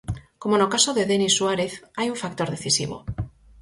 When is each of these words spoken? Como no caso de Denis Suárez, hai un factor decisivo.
Como 0.41 0.55
no 0.57 0.71
caso 0.73 0.89
de 0.93 1.07
Denis 1.09 1.33
Suárez, 1.37 1.73
hai 1.97 2.07
un 2.13 2.21
factor 2.23 2.47
decisivo. 2.55 2.97